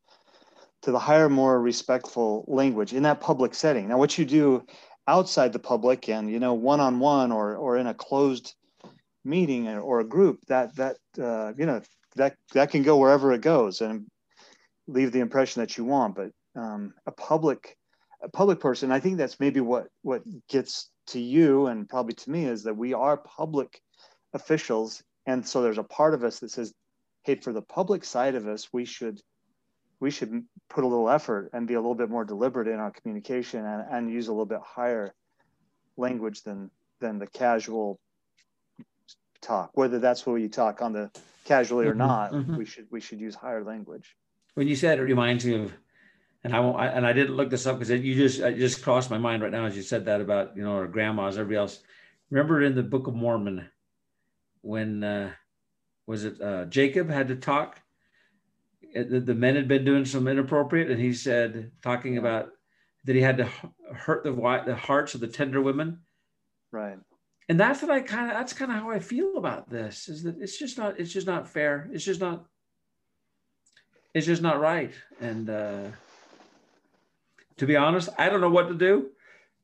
to 0.82 0.92
the 0.92 0.98
higher, 0.98 1.28
more 1.28 1.60
respectful 1.60 2.44
language 2.46 2.92
in 2.92 3.02
that 3.02 3.20
public 3.20 3.54
setting. 3.54 3.88
Now, 3.88 3.98
what 3.98 4.16
you 4.16 4.24
do 4.24 4.64
outside 5.08 5.52
the 5.52 5.58
public 5.58 6.08
and 6.08 6.30
you 6.30 6.38
know 6.38 6.52
one 6.52 6.80
on 6.80 7.00
one 7.00 7.32
or 7.32 7.56
or 7.56 7.78
in 7.78 7.86
a 7.86 7.94
closed 7.94 8.54
meeting 9.24 9.66
or 9.68 10.00
a 10.00 10.04
group 10.04 10.38
that 10.48 10.76
that 10.76 10.96
uh, 11.20 11.52
you 11.56 11.66
know 11.66 11.80
that 12.16 12.36
that 12.52 12.70
can 12.70 12.82
go 12.82 12.98
wherever 12.98 13.32
it 13.32 13.40
goes 13.40 13.80
and 13.80 14.06
leave 14.86 15.10
the 15.12 15.20
impression 15.20 15.60
that 15.60 15.76
you 15.76 15.84
want 15.84 16.14
but 16.14 16.30
um, 16.56 16.92
a 17.06 17.12
public 17.12 17.76
a 18.22 18.28
public 18.28 18.60
person 18.60 18.92
i 18.92 19.00
think 19.00 19.16
that's 19.16 19.40
maybe 19.40 19.60
what 19.60 19.86
what 20.02 20.22
gets 20.48 20.90
to 21.06 21.20
you 21.20 21.66
and 21.66 21.88
probably 21.88 22.14
to 22.14 22.30
me 22.30 22.44
is 22.44 22.62
that 22.62 22.76
we 22.76 22.92
are 22.92 23.16
public 23.16 23.80
officials. 24.32 25.02
And 25.26 25.46
so 25.46 25.62
there's 25.62 25.78
a 25.78 25.82
part 25.82 26.14
of 26.14 26.24
us 26.24 26.40
that 26.40 26.50
says 26.50 26.72
hey 27.28 27.34
for 27.36 27.52
the 27.52 27.62
public 27.62 28.04
side 28.04 28.34
of 28.34 28.46
us 28.46 28.68
we 28.72 28.86
should 28.86 29.20
we 30.00 30.10
should 30.10 30.44
put 30.70 30.84
a 30.84 30.86
little 30.86 31.10
effort 31.10 31.50
and 31.52 31.66
be 31.66 31.74
a 31.74 31.80
little 31.80 31.94
bit 31.94 32.08
more 32.08 32.24
deliberate 32.24 32.68
in 32.68 32.78
our 32.78 32.90
communication 32.90 33.66
and, 33.66 33.84
and 33.90 34.12
use 34.12 34.28
a 34.28 34.30
little 34.30 34.46
bit 34.46 34.60
higher 34.64 35.12
language 35.96 36.42
than 36.42 36.70
than 37.00 37.18
the 37.18 37.26
casual 37.26 37.98
talk. 39.40 39.70
Whether 39.74 39.98
that's 39.98 40.24
what 40.24 40.36
you 40.36 40.48
talk 40.48 40.80
on 40.80 40.92
the 40.92 41.10
casually 41.44 41.86
or 41.86 41.90
mm-hmm, 41.90 41.98
not 41.98 42.32
mm-hmm. 42.32 42.56
we 42.56 42.64
should 42.64 42.86
we 42.90 43.00
should 43.00 43.20
use 43.20 43.34
higher 43.34 43.64
language. 43.64 44.16
When 44.54 44.68
you 44.68 44.76
said 44.76 44.98
it 44.98 45.02
reminds 45.02 45.44
me 45.44 45.54
of 45.54 45.72
and 46.44 46.54
I 46.54 46.60
won't 46.60 46.78
I, 46.78 46.86
and 46.86 47.06
I 47.06 47.12
didn't 47.12 47.36
look 47.36 47.50
this 47.50 47.66
up 47.66 47.78
because 47.78 47.90
you 47.90 48.14
just 48.14 48.40
it 48.40 48.56
just 48.56 48.82
crossed 48.82 49.10
my 49.10 49.18
mind 49.18 49.42
right 49.42 49.52
now 49.52 49.66
as 49.66 49.76
you 49.76 49.82
said 49.82 50.06
that 50.06 50.20
about 50.20 50.56
you 50.56 50.62
know 50.62 50.72
our 50.72 50.86
grandmas 50.86 51.36
everybody 51.36 51.58
else. 51.58 51.80
Remember 52.30 52.62
in 52.62 52.74
the 52.74 52.82
book 52.82 53.06
of 53.06 53.14
Mormon 53.14 53.68
when 54.62 55.04
uh 55.04 55.30
was 56.06 56.24
it 56.24 56.40
uh 56.40 56.64
Jacob 56.66 57.10
had 57.10 57.28
to 57.28 57.36
talk 57.36 57.80
uh, 58.96 59.04
the, 59.08 59.20
the 59.20 59.34
men 59.34 59.56
had 59.56 59.68
been 59.68 59.84
doing 59.84 60.04
some 60.04 60.28
inappropriate 60.28 60.90
and 60.90 61.00
he 61.00 61.12
said 61.12 61.70
talking 61.82 62.18
about 62.18 62.50
that 63.04 63.16
he 63.16 63.22
had 63.22 63.38
to 63.38 63.48
hurt 63.94 64.24
the 64.24 64.32
the 64.66 64.76
hearts 64.76 65.14
of 65.14 65.20
the 65.20 65.28
tender 65.28 65.60
women 65.60 66.00
right 66.72 66.98
and 67.48 67.58
that's 67.58 67.80
what 67.80 67.90
I 67.90 68.00
kind 68.00 68.30
of 68.30 68.36
that's 68.36 68.52
kind 68.52 68.70
of 68.70 68.78
how 68.78 68.90
I 68.90 68.98
feel 68.98 69.38
about 69.38 69.70
this 69.70 70.08
is 70.08 70.22
that 70.24 70.36
it's 70.38 70.58
just 70.58 70.76
not 70.76 71.00
it's 71.00 71.12
just 71.12 71.26
not 71.26 71.48
fair. 71.48 71.88
It's 71.92 72.04
just 72.04 72.20
not 72.20 72.44
it's 74.12 74.26
just 74.26 74.42
not 74.42 74.60
right. 74.60 74.92
And 75.20 75.48
uh, 75.48 75.84
to 77.56 77.66
be 77.66 77.76
honest, 77.76 78.10
I 78.18 78.28
don't 78.28 78.40
know 78.40 78.50
what 78.50 78.68
to 78.68 78.74
do. 78.74 79.10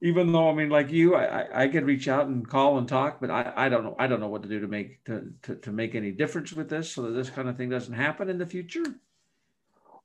Even 0.04 0.32
though 0.32 0.50
I 0.50 0.54
mean, 0.54 0.68
like 0.68 0.92
you, 0.92 1.16
I, 1.16 1.64
I, 1.64 1.68
could 1.68 1.84
reach 1.86 2.08
out 2.08 2.26
and 2.26 2.46
call 2.46 2.78
and 2.78 2.86
talk, 2.86 3.20
but 3.20 3.30
I, 3.30 3.52
I 3.56 3.68
don't 3.68 3.84
know 3.84 3.96
I 3.98 4.06
don't 4.06 4.20
know 4.20 4.28
what 4.28 4.42
to 4.42 4.48
do 4.48 4.60
to 4.60 4.68
make 4.68 5.02
to, 5.06 5.32
to, 5.42 5.56
to 5.56 5.72
make 5.72 5.94
any 5.94 6.12
difference 6.12 6.52
with 6.52 6.68
this 6.68 6.92
so 6.92 7.02
that 7.02 7.12
this 7.12 7.30
kind 7.30 7.48
of 7.48 7.56
thing 7.56 7.70
doesn't 7.70 7.94
happen 7.94 8.28
in 8.28 8.38
the 8.38 8.46
future. 8.46 8.84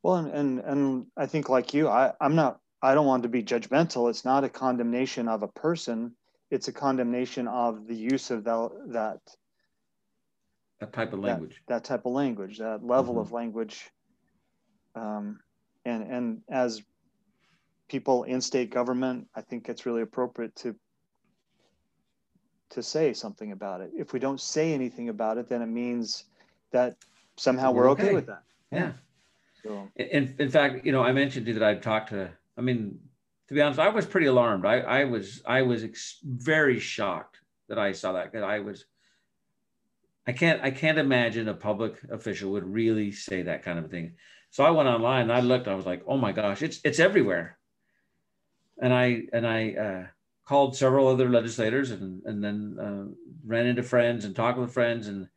Well, 0.01 0.15
and 0.15 0.31
and, 0.31 0.59
and 0.61 1.05
I 1.17 1.25
think 1.25 1.49
like 1.49 1.73
you, 1.73 1.89
I, 1.89 2.13
I'm 2.21 2.35
not 2.35 2.61
I 2.81 2.93
don't 2.95 3.05
want 3.05 3.23
to 3.23 3.29
be 3.29 3.43
judgmental. 3.43 4.09
It's 4.09 4.25
not 4.25 4.45
a 4.45 4.49
condemnation 4.49 5.27
of 5.27 5.43
a 5.43 5.49
person 5.49 6.15
it's 6.51 6.67
a 6.67 6.73
condemnation 6.73 7.47
of 7.47 7.87
the 7.87 7.95
use 7.95 8.31
of 8.31 8.43
that 8.43 8.69
that, 8.87 9.19
that 10.79 10.93
type 10.93 11.13
of 11.13 11.19
language 11.19 11.61
that, 11.67 11.75
that 11.75 11.83
type 11.83 12.05
of 12.05 12.13
language 12.13 12.57
that 12.57 12.83
level 12.83 13.13
mm-hmm. 13.13 13.21
of 13.21 13.31
language 13.31 13.89
um, 14.95 15.39
and 15.85 16.03
and 16.03 16.41
as 16.49 16.81
people 17.89 18.23
in 18.23 18.39
state 18.39 18.69
government 18.69 19.27
i 19.35 19.41
think 19.41 19.67
it's 19.67 19.85
really 19.85 20.01
appropriate 20.01 20.55
to 20.55 20.75
to 22.69 22.83
say 22.83 23.13
something 23.13 23.51
about 23.51 23.81
it 23.81 23.91
if 23.97 24.13
we 24.13 24.19
don't 24.19 24.39
say 24.39 24.73
anything 24.73 25.09
about 25.09 25.37
it 25.37 25.49
then 25.49 25.61
it 25.61 25.67
means 25.67 26.25
that 26.71 26.95
somehow 27.35 27.71
we're, 27.71 27.83
we're 27.83 27.89
okay. 27.89 28.03
okay. 28.03 28.13
with 28.13 28.27
that 28.27 28.43
yeah, 28.71 28.91
so 29.63 29.87
in, 29.95 30.35
in 30.39 30.49
fact 30.49 30.85
you 30.85 30.91
know 30.91 31.03
i 31.03 31.11
mentioned 31.11 31.45
to 31.45 31.51
you 31.51 31.59
that 31.59 31.67
i've 31.67 31.81
talked 31.81 32.09
to 32.09 32.29
i 32.57 32.61
mean 32.61 32.99
to 33.49 33.55
be 33.55 33.61
honest, 33.61 33.79
I 33.79 33.89
was 33.89 34.05
pretty 34.05 34.27
alarmed. 34.27 34.63
I, 34.63 34.81
I 34.81 35.03
was 35.05 35.41
I 35.43 35.63
was 35.63 35.83
ex- 35.83 36.19
very 36.23 36.79
shocked 36.79 37.39
that 37.67 37.79
I 37.79 37.93
saw 37.93 38.13
that 38.13 38.31
because 38.31 38.43
I 38.43 38.59
was 38.59 38.85
I 40.27 40.33
can't 40.33 40.61
I 40.61 40.69
can't 40.69 40.99
imagine 40.99 41.47
a 41.47 41.55
public 41.55 41.95
official 42.11 42.51
would 42.51 42.63
really 42.63 43.11
say 43.11 43.41
that 43.41 43.63
kind 43.63 43.79
of 43.79 43.89
thing. 43.89 44.13
So 44.51 44.63
I 44.63 44.69
went 44.69 44.87
online 44.87 45.23
and 45.23 45.33
I 45.33 45.39
looked. 45.39 45.67
I 45.67 45.73
was 45.73 45.87
like, 45.87 46.03
oh 46.07 46.15
my 46.15 46.31
gosh, 46.31 46.61
it's 46.61 46.79
it's 46.83 46.99
everywhere. 46.99 47.57
And 48.81 48.93
I 48.93 49.23
and 49.33 49.45
I 49.45 49.73
uh, 49.73 50.07
called 50.45 50.75
several 50.75 51.07
other 51.07 51.29
legislators 51.29 51.91
and 51.91 52.21
and 52.25 52.43
then 52.43 52.77
uh, 52.79 53.13
ran 53.45 53.67
into 53.67 53.83
friends 53.83 54.25
and 54.25 54.35
talked 54.35 54.57
with 54.57 54.73
friends 54.73 55.07
and 55.07 55.27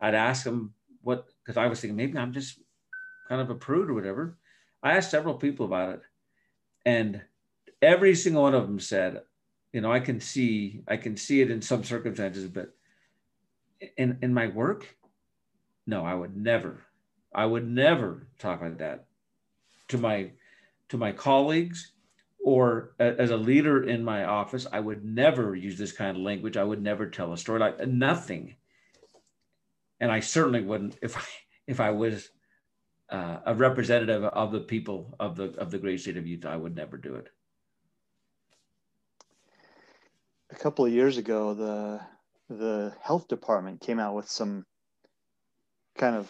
I'd 0.00 0.14
ask 0.14 0.44
them 0.44 0.74
what 1.02 1.26
because 1.42 1.56
I 1.56 1.66
was 1.66 1.80
thinking 1.80 1.96
maybe 1.96 2.18
I'm 2.18 2.32
just 2.32 2.58
kind 3.28 3.40
of 3.40 3.50
a 3.50 3.54
prude 3.54 3.90
or 3.90 3.94
whatever. 3.94 4.36
I 4.82 4.96
asked 4.96 5.10
several 5.10 5.34
people 5.34 5.66
about 5.66 5.94
it, 5.94 6.00
and 6.84 7.22
every 7.82 8.14
single 8.14 8.42
one 8.42 8.54
of 8.54 8.66
them 8.66 8.80
said, 8.80 9.22
you 9.72 9.80
know, 9.80 9.92
I 9.92 10.00
can 10.00 10.20
see, 10.20 10.82
I 10.88 10.96
can 10.96 11.16
see 11.16 11.40
it 11.40 11.50
in 11.50 11.62
some 11.62 11.84
circumstances, 11.84 12.48
but 12.48 12.74
in 13.96 14.18
in 14.22 14.34
my 14.34 14.48
work, 14.48 14.96
no, 15.86 16.04
I 16.04 16.14
would 16.14 16.36
never, 16.36 16.84
I 17.34 17.46
would 17.46 17.68
never 17.68 18.26
talk 18.38 18.62
like 18.62 18.78
that 18.78 19.06
to 19.88 19.98
my 19.98 20.32
to 20.88 20.96
my 20.96 21.12
colleagues 21.12 21.92
or 22.44 22.94
as 22.98 23.30
a 23.30 23.36
leader 23.36 23.84
in 23.84 24.04
my 24.04 24.24
office. 24.24 24.66
I 24.72 24.80
would 24.80 25.04
never 25.04 25.54
use 25.54 25.78
this 25.78 25.92
kind 25.92 26.16
of 26.16 26.22
language. 26.22 26.56
I 26.56 26.64
would 26.64 26.82
never 26.82 27.08
tell 27.08 27.32
a 27.32 27.38
story 27.38 27.60
like 27.60 27.86
nothing. 27.86 28.56
And 30.00 30.10
I 30.10 30.20
certainly 30.20 30.62
wouldn't 30.62 30.96
if 31.02 31.16
I 31.16 31.24
if 31.66 31.80
I 31.80 31.90
was 31.90 32.30
uh, 33.10 33.38
a 33.44 33.54
representative 33.54 34.24
of 34.24 34.52
the 34.52 34.60
people 34.60 35.14
of 35.20 35.36
the 35.36 35.50
of 35.58 35.70
the 35.70 35.78
great 35.78 36.00
state 36.00 36.16
of 36.16 36.26
Utah. 36.26 36.52
I 36.52 36.56
would 36.56 36.76
never 36.76 36.96
do 36.96 37.16
it 37.16 37.28
a 40.50 40.56
couple 40.56 40.84
of 40.84 40.92
years 40.92 41.16
ago, 41.16 41.54
the 41.54 42.00
the 42.48 42.92
health 43.00 43.28
department 43.28 43.80
came 43.80 44.00
out 44.00 44.16
with 44.16 44.28
some 44.28 44.66
kind 45.96 46.16
of 46.16 46.28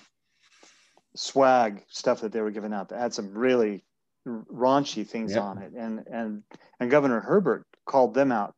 swag 1.17 1.83
stuff 1.89 2.21
that 2.21 2.31
they 2.31 2.43
were 2.43 2.51
giving 2.51 2.75
out 2.75 2.91
that 2.91 3.01
had 3.01 3.15
some 3.15 3.33
really 3.37 3.83
raunchy 4.27 5.07
things 5.07 5.33
yep. 5.35 5.43
on 5.43 5.59
it, 5.59 5.73
and 5.77 6.05
and 6.11 6.43
and 6.79 6.91
Governor 6.91 7.21
Herbert 7.21 7.67
called 7.87 8.15
them 8.15 8.33
out 8.33 8.55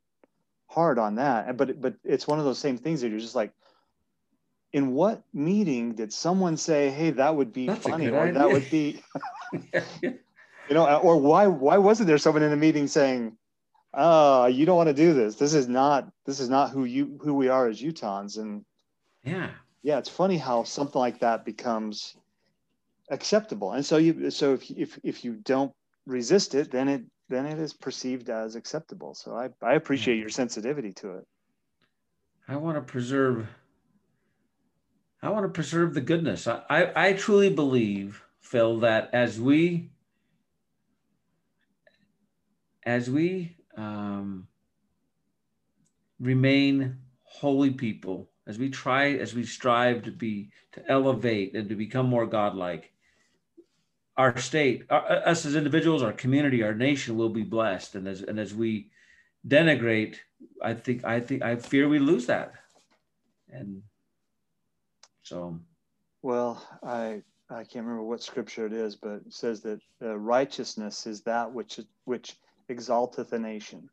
hard 0.66 0.99
on 0.99 1.16
that. 1.16 1.57
But 1.57 1.81
but 1.81 1.95
it's 2.04 2.26
one 2.26 2.38
of 2.38 2.45
those 2.45 2.59
same 2.59 2.78
things 2.78 3.00
that 3.00 3.09
you're 3.09 3.21
just 3.21 3.35
like, 3.35 3.52
in 4.73 4.92
what 4.92 5.23
meeting 5.33 5.95
did 5.95 6.12
someone 6.12 6.57
say, 6.57 6.90
"Hey, 6.90 7.11
that 7.11 7.35
would 7.35 7.52
be 7.52 7.66
That's 7.66 7.87
funny," 7.87 8.09
or 8.09 8.21
idea. 8.21 8.35
that 8.35 8.50
would 8.50 8.71
be, 8.71 9.02
you 10.02 10.19
know, 10.71 10.99
or 10.99 11.16
why 11.16 11.47
why 11.47 11.78
wasn't 11.78 12.07
there 12.07 12.19
someone 12.19 12.42
in 12.42 12.52
a 12.52 12.57
meeting 12.57 12.87
saying, 12.87 13.37
oh 13.95 14.47
you 14.47 14.64
don't 14.64 14.76
want 14.76 14.88
to 14.88 14.95
do 14.95 15.12
this 15.12 15.37
this 15.37 15.54
is 15.54 15.69
not 15.69 16.11
this 16.25 16.40
is 16.40 16.49
not 16.49 16.71
who 16.71 16.85
you 16.85 17.19
who 17.23 17.35
we 17.35 17.49
are 17.49 17.69
as 17.69 17.81
utahns 17.81 18.38
and 18.38 18.64
yeah 19.25 19.50
yeah 19.83 19.99
it's 19.99 20.09
funny 20.09 20.38
how 20.38 20.64
something 20.64 20.99
like 20.99 21.21
that 21.21 21.45
becomes 21.45 22.16
acceptable. 23.12 23.73
And 23.73 23.85
so 23.85 23.99
you 23.99 24.31
so 24.31 24.54
if 24.54 24.71
if, 24.71 24.99
if 25.04 25.25
you 25.25 25.35
don't 25.35 25.73
resist 26.07 26.54
it 26.54 26.73
then 26.73 26.88
it 26.88 27.02
then 27.28 27.47
it 27.47 27.59
is 27.59 27.73
perceived 27.73 28.31
as 28.31 28.57
acceptable. 28.57 29.14
So 29.14 29.37
i 29.37 29.50
i 29.62 29.75
appreciate 29.75 30.19
your 30.19 30.31
sensitivity 30.31 30.92
to 30.95 31.19
it. 31.19 31.26
I 32.49 32.57
want 32.57 32.76
to 32.76 32.83
preserve 32.83 33.47
i 35.23 35.28
want 35.28 35.45
to 35.45 35.50
preserve 35.50 35.95
the 35.95 36.00
goodness. 36.00 36.49
I 36.49 36.62
i, 36.71 37.09
I 37.09 37.12
truly 37.12 37.50
believe 37.50 38.25
phil 38.40 38.81
that 38.81 39.11
as 39.12 39.38
we 39.40 39.90
as 42.85 43.09
we 43.09 43.57
um, 43.76 44.49
remain 46.19 46.97
holy 47.25 47.71
people 47.71 48.31
as 48.47 48.59
we 48.59 48.69
try 48.71 49.12
as 49.12 49.35
we 49.35 49.45
strive 49.45 50.02
to 50.02 50.11
be 50.11 50.50
to 50.73 50.83
elevate 50.90 51.54
and 51.54 51.69
to 51.69 51.76
become 51.76 52.07
more 52.07 52.26
godlike 52.26 52.92
our 54.16 54.37
state 54.38 54.85
our, 54.90 55.26
us 55.26 55.47
as 55.47 55.57
individuals 55.57 56.02
our 56.02 56.12
community 56.12 56.62
our 56.62 56.75
nation 56.75 57.16
will 57.16 57.28
be 57.28 57.42
blessed 57.42 57.95
and 57.95 58.07
as 58.07 58.23
and 58.23 58.38
as 58.38 58.54
we 58.54 58.90
denigrate 59.47 60.16
i 60.62 60.75
think 60.75 61.04
i 61.04 61.19
think 61.19 61.42
i 61.42 61.57
fear 61.57 61.88
we 61.88 61.99
lose 61.99 62.26
that 62.26 62.52
and 63.50 63.83
so 65.23 65.59
well 66.23 66.62
i 66.83 67.23
i 67.50 67.64
can't 67.64 67.85
remember 67.85 68.02
what 68.02 68.23
scripture 68.23 68.66
it 68.66 68.73
is 68.73 68.97
but 68.97 69.16
it 69.26 69.33
says 69.33 69.61
that 69.61 69.81
uh, 70.02 70.16
righteousness 70.16 71.07
is 71.07 71.23
that 71.23 71.50
which 71.50 71.81
which 72.04 72.37
exalteth 72.73 73.33
a 73.33 73.38
nation. 73.38 73.88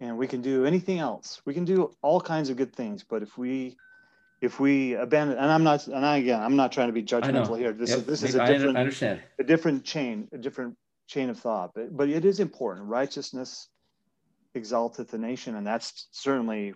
And 0.00 0.16
we 0.18 0.26
can 0.26 0.42
do 0.42 0.64
anything 0.64 0.98
else. 0.98 1.40
We 1.44 1.54
can 1.54 1.64
do 1.64 1.94
all 2.02 2.20
kinds 2.20 2.50
of 2.50 2.56
good 2.56 2.74
things, 2.74 3.04
but 3.04 3.22
if 3.22 3.38
we 3.38 3.76
if 4.44 4.60
we 4.60 4.94
abandon 4.94 5.38
and 5.38 5.50
I'm 5.50 5.64
not 5.64 5.86
and 5.86 6.04
I, 6.04 6.18
again 6.18 6.42
I'm 6.42 6.56
not 6.56 6.70
trying 6.70 6.88
to 6.88 6.92
be 6.92 7.02
judgmental 7.02 7.58
here. 7.58 7.72
This 7.72 7.90
yep. 7.90 8.00
is 8.00 8.04
this 8.06 8.22
is 8.22 8.34
a 8.34 8.46
different 8.46 8.76
I 8.76 8.80
understand. 8.80 9.22
a 9.38 9.44
different 9.44 9.84
chain, 9.84 10.28
a 10.32 10.38
different 10.38 10.76
chain 11.08 11.30
of 11.30 11.38
thought. 11.38 11.72
But 11.74 11.96
but 11.96 12.08
it 12.08 12.24
is 12.24 12.40
important. 12.40 12.88
Righteousness 12.88 13.68
exalteth 14.54 15.10
the 15.10 15.18
nation, 15.18 15.56
and 15.56 15.66
that's 15.66 16.08
certainly 16.12 16.74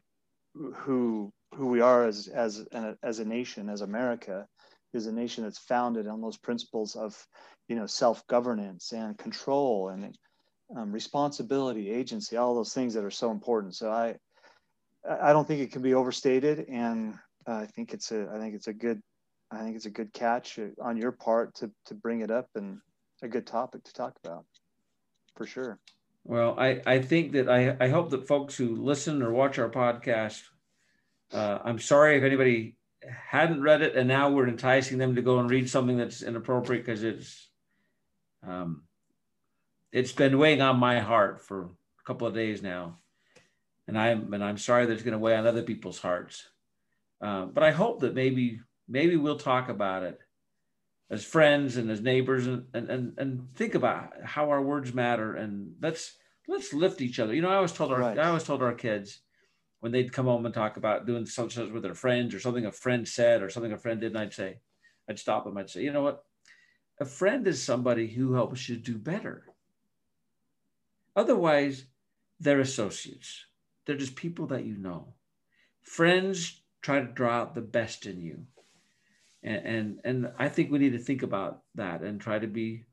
who 0.54 1.32
who 1.54 1.68
we 1.68 1.80
are 1.80 2.06
as 2.06 2.28
as 2.28 2.66
as 3.02 3.18
a 3.18 3.24
nation, 3.24 3.68
as 3.68 3.82
America, 3.82 4.46
is 4.92 5.06
a 5.06 5.12
nation 5.12 5.44
that's 5.44 5.58
founded 5.58 6.08
on 6.08 6.20
those 6.20 6.36
principles 6.36 6.96
of 6.96 7.26
you 7.68 7.76
know 7.76 7.86
self 7.86 8.26
governance 8.26 8.92
and 8.92 9.18
control 9.18 9.90
and 9.90 10.16
um, 10.76 10.92
responsibility, 10.92 11.90
agency, 11.90 12.36
all 12.36 12.54
those 12.54 12.74
things 12.74 12.94
that 12.94 13.04
are 13.04 13.10
so 13.10 13.30
important. 13.30 13.74
So 13.74 13.90
I, 13.90 14.16
I 15.08 15.32
don't 15.32 15.48
think 15.48 15.60
it 15.60 15.72
can 15.72 15.82
be 15.82 15.94
overstated, 15.94 16.66
and 16.68 17.14
uh, 17.48 17.54
I 17.54 17.66
think 17.66 17.94
it's 17.94 18.12
a, 18.12 18.28
I 18.32 18.38
think 18.38 18.54
it's 18.54 18.68
a 18.68 18.72
good, 18.74 19.00
I 19.50 19.62
think 19.62 19.76
it's 19.76 19.86
a 19.86 19.90
good 19.90 20.12
catch 20.12 20.58
on 20.82 20.96
your 20.96 21.12
part 21.12 21.54
to 21.56 21.70
to 21.86 21.94
bring 21.94 22.20
it 22.20 22.30
up 22.30 22.48
and 22.54 22.78
a 23.22 23.28
good 23.28 23.46
topic 23.46 23.82
to 23.84 23.92
talk 23.92 24.14
about, 24.22 24.44
for 25.34 25.46
sure. 25.46 25.78
Well, 26.24 26.54
I 26.58 26.82
I 26.84 27.00
think 27.00 27.32
that 27.32 27.48
I 27.48 27.76
I 27.80 27.88
hope 27.88 28.10
that 28.10 28.28
folks 28.28 28.56
who 28.56 28.76
listen 28.76 29.22
or 29.22 29.32
watch 29.32 29.58
our 29.58 29.70
podcast, 29.70 30.42
uh, 31.32 31.58
I'm 31.64 31.78
sorry 31.78 32.18
if 32.18 32.24
anybody 32.24 32.76
hadn't 33.30 33.62
read 33.62 33.80
it 33.80 33.96
and 33.96 34.08
now 34.08 34.28
we're 34.30 34.48
enticing 34.48 34.98
them 34.98 35.14
to 35.14 35.22
go 35.22 35.38
and 35.38 35.48
read 35.48 35.70
something 35.70 35.96
that's 35.96 36.22
inappropriate 36.22 36.84
because 36.84 37.02
it's 37.02 37.48
Um, 38.42 38.84
it's 39.90 40.12
been 40.12 40.38
weighing 40.38 40.62
on 40.62 40.78
my 40.78 41.00
heart 41.00 41.40
for 41.40 41.64
a 41.64 42.04
couple 42.04 42.26
of 42.26 42.34
days 42.34 42.62
now, 42.62 42.98
and 43.86 43.98
I'm 43.98 44.32
and 44.34 44.44
I'm 44.44 44.58
sorry 44.58 44.86
that 44.86 44.92
it's 44.92 45.02
going 45.02 45.18
to 45.18 45.18
weigh 45.18 45.36
on 45.36 45.46
other 45.46 45.62
people's 45.62 45.98
hearts. 45.98 46.46
Uh, 47.20 47.46
but 47.46 47.62
I 47.62 47.70
hope 47.70 48.00
that 48.00 48.14
maybe 48.14 48.60
maybe 48.88 49.16
we'll 49.16 49.38
talk 49.38 49.68
about 49.68 50.02
it 50.02 50.18
as 51.10 51.24
friends 51.24 51.76
and 51.76 51.90
as 51.90 52.00
neighbors 52.00 52.46
and, 52.46 52.66
and 52.74 52.88
and 52.88 53.18
and 53.18 53.54
think 53.54 53.74
about 53.74 54.12
how 54.22 54.50
our 54.50 54.62
words 54.62 54.94
matter 54.94 55.34
and 55.34 55.74
let's 55.80 56.16
let's 56.46 56.72
lift 56.72 57.00
each 57.00 57.18
other. 57.18 57.34
You 57.34 57.42
know, 57.42 57.50
I 57.50 57.56
always 57.56 57.72
told 57.72 57.92
our 57.92 57.98
right. 57.98 58.18
I 58.18 58.28
always 58.28 58.44
told 58.44 58.62
our 58.62 58.74
kids 58.74 59.20
when 59.80 59.92
they'd 59.92 60.12
come 60.12 60.26
home 60.26 60.44
and 60.44 60.54
talk 60.54 60.76
about 60.76 61.06
doing 61.06 61.26
something 61.26 61.72
with 61.72 61.82
their 61.82 61.94
friends 61.94 62.34
or 62.34 62.40
something 62.40 62.66
a 62.66 62.72
friend 62.72 63.06
said 63.06 63.42
or 63.42 63.50
something 63.50 63.72
a 63.72 63.78
friend 63.78 64.00
did, 64.00 64.12
and 64.12 64.18
I'd 64.18 64.32
say, 64.32 64.58
I'd 65.08 65.18
stop 65.18 65.44
them. 65.44 65.56
I'd 65.56 65.70
say, 65.70 65.82
you 65.82 65.92
know 65.92 66.02
what? 66.02 66.24
A 67.00 67.04
friend 67.04 67.46
is 67.46 67.62
somebody 67.62 68.08
who 68.08 68.32
helps 68.32 68.68
you 68.68 68.76
do 68.76 68.98
better. 68.98 69.44
Otherwise, 71.14 71.84
they're 72.40 72.60
associates. 72.60 73.44
They're 73.86 73.96
just 73.96 74.16
people 74.16 74.46
that 74.48 74.64
you 74.64 74.76
know. 74.76 75.14
Friends 75.82 76.60
try 76.82 77.00
to 77.00 77.06
draw 77.06 77.40
out 77.40 77.54
the 77.54 77.60
best 77.60 78.06
in 78.06 78.20
you. 78.20 78.46
And, 79.42 79.66
and 79.66 80.00
and 80.04 80.32
I 80.38 80.48
think 80.48 80.70
we 80.70 80.78
need 80.78 80.92
to 80.92 80.98
think 80.98 81.22
about 81.22 81.62
that 81.76 82.02
and 82.02 82.20
try 82.20 82.38
to 82.38 82.46
be 82.46 82.84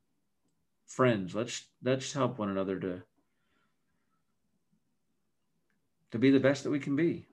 friends. 0.86 1.34
Let's 1.34 1.66
let's 1.82 2.12
help 2.12 2.38
one 2.38 2.50
another 2.50 2.78
to 2.80 3.02
to 6.12 6.18
be 6.18 6.30
the 6.30 6.40
best 6.40 6.64
that 6.64 6.70
we 6.70 6.78
can 6.78 6.94
be. 6.94 7.26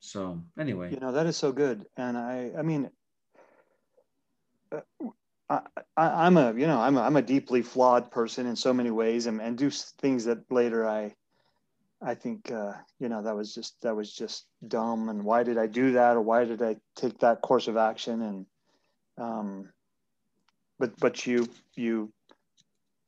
So 0.00 0.42
anyway, 0.58 0.92
you 0.92 1.00
know 1.00 1.12
that 1.12 1.26
is 1.26 1.36
so 1.36 1.52
good, 1.52 1.86
and 1.96 2.16
I 2.16 2.52
I 2.56 2.62
mean, 2.62 2.90
uh, 4.70 4.80
I, 5.48 5.60
I 5.96 6.26
am 6.26 6.36
a 6.36 6.52
you 6.52 6.66
know 6.66 6.78
I'm 6.78 6.96
a, 6.96 7.00
I'm 7.00 7.16
a 7.16 7.22
deeply 7.22 7.62
flawed 7.62 8.10
person 8.10 8.46
in 8.46 8.56
so 8.56 8.72
many 8.72 8.90
ways, 8.90 9.26
and, 9.26 9.40
and 9.40 9.56
do 9.56 9.70
things 9.70 10.26
that 10.26 10.50
later 10.50 10.86
I 10.86 11.14
I 12.00 12.14
think 12.14 12.50
uh, 12.52 12.72
you 13.00 13.08
know 13.08 13.22
that 13.22 13.34
was 13.34 13.54
just 13.54 13.80
that 13.82 13.96
was 13.96 14.12
just 14.12 14.46
dumb, 14.66 15.08
and 15.08 15.24
why 15.24 15.42
did 15.42 15.58
I 15.58 15.66
do 15.66 15.92
that, 15.92 16.16
or 16.16 16.20
why 16.20 16.44
did 16.44 16.62
I 16.62 16.76
take 16.94 17.18
that 17.18 17.42
course 17.42 17.66
of 17.66 17.76
action, 17.76 18.22
and 18.22 18.46
um, 19.18 19.68
but 20.78 20.98
but 21.00 21.26
you 21.26 21.48
you 21.74 22.12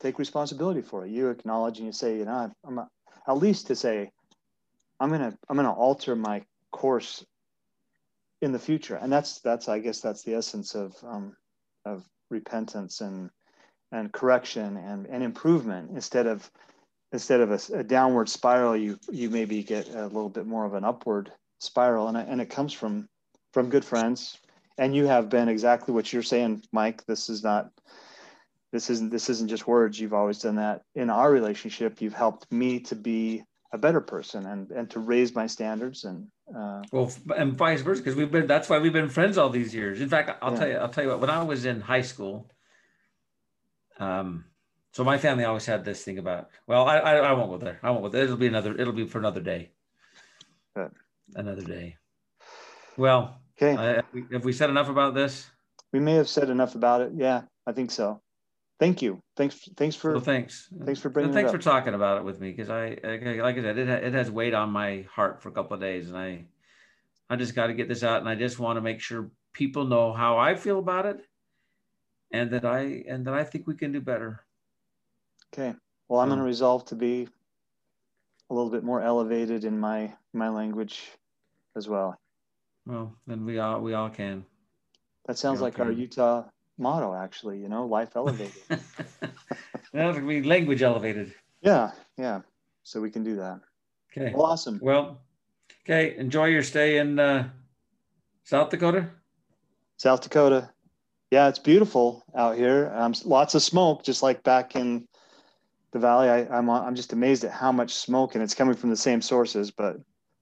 take 0.00 0.18
responsibility 0.18 0.82
for 0.82 1.06
it. 1.06 1.10
You 1.10 1.28
acknowledge 1.28 1.78
and 1.78 1.86
you 1.86 1.92
say, 1.92 2.16
you 2.16 2.24
know, 2.24 2.50
I'm 2.64 2.78
a, 2.78 2.88
at 3.28 3.36
least 3.36 3.68
to 3.68 3.76
say, 3.76 4.10
I'm 4.98 5.10
gonna 5.10 5.36
I'm 5.48 5.56
gonna 5.56 5.72
alter 5.72 6.16
my 6.16 6.44
course 6.72 7.24
in 8.42 8.52
the 8.52 8.58
future, 8.58 8.96
and 8.96 9.12
that's 9.12 9.40
that's 9.40 9.68
I 9.68 9.78
guess 9.78 10.00
that's 10.00 10.24
the 10.24 10.34
essence 10.34 10.74
of 10.74 10.96
um, 11.06 11.36
of 11.84 12.04
repentance 12.28 13.00
and 13.00 13.30
and 13.92 14.12
correction 14.12 14.76
and 14.76 15.06
and 15.06 15.22
improvement 15.22 15.90
instead 15.94 16.26
of 16.26 16.50
instead 17.12 17.40
of 17.40 17.50
a, 17.50 17.78
a, 17.78 17.84
downward 17.84 18.28
spiral 18.28 18.76
you 18.76 18.98
you 19.10 19.30
maybe 19.30 19.62
get 19.62 19.88
a 19.88 20.06
little 20.06 20.28
bit 20.28 20.46
more 20.46 20.64
of 20.64 20.74
an 20.74 20.84
upward 20.84 21.32
spiral 21.58 22.08
and, 22.08 22.16
and 22.16 22.40
it 22.40 22.50
comes 22.50 22.72
from 22.72 23.08
from 23.52 23.68
good 23.68 23.84
friends. 23.84 24.38
And 24.78 24.94
you 24.94 25.06
have 25.06 25.28
been 25.28 25.48
exactly 25.48 25.92
what 25.92 26.12
you're 26.12 26.22
saying 26.22 26.62
mike 26.72 27.04
this 27.06 27.28
is 27.28 27.42
not 27.42 27.70
this 28.72 28.88
isn't 28.90 29.10
this 29.10 29.28
isn't 29.28 29.48
just 29.48 29.66
words. 29.66 29.98
You've 29.98 30.14
always 30.14 30.38
done 30.38 30.56
that. 30.56 30.82
In 30.94 31.10
our 31.10 31.30
relationship 31.30 32.00
you've 32.00 32.14
helped 32.14 32.50
me 32.52 32.80
to 32.80 32.94
be 32.94 33.42
a 33.72 33.78
better 33.78 34.00
person 34.00 34.46
and 34.46 34.70
and 34.70 34.90
to 34.90 35.00
raise 35.00 35.34
my 35.34 35.46
standards 35.46 36.04
and 36.04 36.26
uh, 36.56 36.82
well 36.90 37.12
and 37.36 37.54
vice 37.54 37.82
versa 37.82 38.02
because 38.02 38.16
we've 38.16 38.30
been 38.30 38.46
that's 38.46 38.68
why 38.68 38.78
we've 38.78 38.92
been 38.92 39.08
friends 39.08 39.38
all 39.38 39.50
these 39.50 39.74
years. 39.74 40.00
In 40.00 40.08
fact 40.08 40.38
i'll 40.42 40.52
yeah. 40.52 40.58
tell 40.58 40.68
you 40.68 40.76
i'll 40.76 40.88
tell 40.88 41.04
you 41.04 41.10
what 41.10 41.20
when 41.20 41.30
i 41.30 41.42
was 41.42 41.64
in 41.64 41.80
high 41.80 42.02
school 42.02 42.50
um 44.00 44.44
so 44.92 45.04
my 45.04 45.18
family 45.18 45.44
always 45.44 45.66
had 45.66 45.84
this 45.84 46.02
thing 46.04 46.18
about 46.18 46.50
well 46.66 46.86
i 46.86 46.98
i, 46.98 47.16
I 47.16 47.32
won't 47.32 47.50
go 47.50 47.58
there 47.58 47.78
i 47.82 47.90
won't 47.90 48.02
go 48.02 48.08
there 48.08 48.24
it'll 48.24 48.36
be 48.36 48.46
another 48.46 48.76
it'll 48.78 48.92
be 48.92 49.06
for 49.06 49.18
another 49.18 49.40
day 49.40 49.70
Good. 50.74 50.92
another 51.34 51.62
day 51.62 51.96
well 52.96 53.40
okay 53.56 53.76
have 53.76 54.04
we, 54.12 54.24
have 54.32 54.44
we 54.44 54.52
said 54.52 54.70
enough 54.70 54.88
about 54.88 55.14
this 55.14 55.50
we 55.92 56.00
may 56.00 56.14
have 56.14 56.28
said 56.28 56.50
enough 56.50 56.74
about 56.74 57.00
it 57.00 57.12
yeah 57.14 57.42
i 57.66 57.72
think 57.72 57.90
so 57.90 58.20
thank 58.80 59.02
you. 59.02 59.22
Thanks. 59.36 59.68
Thanks 59.76 59.94
for. 59.94 60.12
Well, 60.12 60.20
thanks. 60.20 60.68
Thanks 60.84 61.00
for 61.00 61.10
bringing. 61.10 61.32
Thanks 61.32 61.52
for 61.52 61.58
talking 61.58 61.94
about 61.94 62.18
it 62.18 62.24
with 62.24 62.40
me 62.40 62.50
because 62.50 62.70
I, 62.70 62.98
like 63.04 63.56
I 63.58 63.62
said, 63.62 63.78
it 63.78 63.88
it 63.88 64.14
has 64.14 64.30
weighed 64.30 64.54
on 64.54 64.70
my 64.70 65.06
heart 65.14 65.40
for 65.40 65.50
a 65.50 65.52
couple 65.52 65.74
of 65.74 65.80
days, 65.80 66.08
and 66.08 66.18
I, 66.18 66.46
I 67.28 67.36
just 67.36 67.54
got 67.54 67.68
to 67.68 67.74
get 67.74 67.88
this 67.88 68.02
out, 68.02 68.20
and 68.20 68.28
I 68.28 68.34
just 68.34 68.58
want 68.58 68.78
to 68.78 68.80
make 68.80 69.00
sure 69.00 69.30
people 69.52 69.84
know 69.84 70.12
how 70.12 70.38
I 70.38 70.56
feel 70.56 70.80
about 70.80 71.06
it, 71.06 71.20
and 72.32 72.50
that 72.50 72.64
I 72.64 73.04
and 73.06 73.26
that 73.26 73.34
I 73.34 73.44
think 73.44 73.68
we 73.68 73.76
can 73.76 73.92
do 73.92 74.00
better. 74.00 74.42
Okay. 75.52 75.74
Well, 76.08 76.20
I'm 76.20 76.28
going 76.28 76.38
to 76.38 76.44
resolve 76.44 76.84
to 76.86 76.94
be 76.94 77.28
a 78.50 78.54
little 78.54 78.70
bit 78.70 78.82
more 78.82 79.00
elevated 79.00 79.64
in 79.64 79.78
my 79.78 80.12
my 80.32 80.48
language 80.48 81.02
as 81.76 81.88
well. 81.88 82.18
Well, 82.86 83.14
then 83.26 83.44
we 83.44 83.58
all 83.58 83.80
we 83.80 83.94
all 83.94 84.10
can. 84.10 84.44
That 85.26 85.38
sounds 85.38 85.60
like 85.60 85.76
can. 85.76 85.86
our 85.86 85.92
Utah 85.92 86.44
motto, 86.78 87.14
actually. 87.14 87.58
You 87.58 87.68
know, 87.68 87.86
life 87.86 88.10
elevated. 88.16 88.52
that 89.92 90.14
would 90.14 90.26
be 90.26 90.42
language 90.42 90.82
elevated. 90.82 91.34
Yeah, 91.62 91.92
yeah. 92.16 92.40
So 92.82 93.00
we 93.00 93.10
can 93.10 93.22
do 93.22 93.36
that. 93.36 93.60
Okay. 94.10 94.32
Well, 94.34 94.46
awesome. 94.46 94.80
Well, 94.82 95.20
okay. 95.84 96.16
Enjoy 96.16 96.46
your 96.46 96.62
stay 96.62 96.98
in 96.98 97.18
uh, 97.18 97.50
South 98.44 98.70
Dakota. 98.70 99.10
South 99.96 100.22
Dakota. 100.22 100.70
Yeah, 101.30 101.48
it's 101.48 101.60
beautiful 101.60 102.24
out 102.34 102.56
here. 102.56 102.90
Um, 102.92 103.14
lots 103.24 103.54
of 103.54 103.62
smoke, 103.62 104.02
just 104.02 104.22
like 104.22 104.42
back 104.42 104.74
in 104.74 105.06
the 105.92 105.98
valley. 105.98 106.28
I, 106.28 106.46
I'm 106.46 106.68
I'm 106.70 106.94
just 106.94 107.12
amazed 107.12 107.44
at 107.44 107.52
how 107.52 107.72
much 107.72 107.94
smoke, 107.94 108.34
and 108.34 108.42
it's 108.42 108.54
coming 108.54 108.74
from 108.74 108.90
the 108.90 108.96
same 108.96 109.20
sources. 109.22 109.70
But 109.70 109.96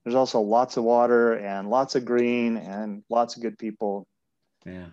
there's 0.04 0.14
also 0.14 0.40
lots 0.40 0.76
of 0.76 0.84
water 0.84 1.34
and 1.34 1.70
lots 1.70 1.94
of 1.94 2.04
green 2.04 2.56
and 2.56 3.02
lots 3.08 3.36
of 3.36 3.42
good 3.42 3.58
people. 3.58 4.06
Yeah. 4.64 4.86